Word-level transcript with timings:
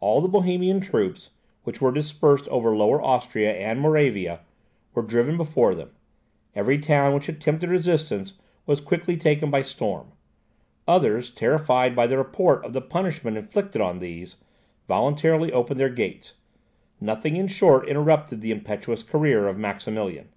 All 0.00 0.22
the 0.22 0.26
Bohemian 0.28 0.80
troops, 0.80 1.28
which 1.64 1.78
were 1.78 1.92
dispersed 1.92 2.48
over 2.48 2.74
Lower 2.74 3.02
Austria 3.02 3.52
and 3.52 3.78
Moravia, 3.78 4.40
were 4.94 5.02
driven 5.02 5.36
before 5.36 5.74
them; 5.74 5.90
every 6.54 6.78
town 6.78 7.12
which 7.12 7.28
attempted 7.28 7.68
resistance 7.68 8.38
was 8.64 8.80
quickly 8.80 9.18
taken 9.18 9.50
by 9.50 9.60
storm; 9.60 10.12
others, 10.88 11.28
terrified 11.28 11.94
by 11.94 12.06
the 12.06 12.16
report 12.16 12.64
of 12.64 12.72
the 12.72 12.80
punishment 12.80 13.36
inflicted 13.36 13.82
on 13.82 13.98
these, 13.98 14.36
voluntarily 14.88 15.52
opened 15.52 15.78
their 15.78 15.90
gates; 15.90 16.36
nothing 16.98 17.36
in 17.36 17.46
short 17.48 17.86
interrupted 17.86 18.40
the 18.40 18.50
impetuous 18.50 19.02
career 19.02 19.46
of 19.46 19.58
Maximilian. 19.58 20.28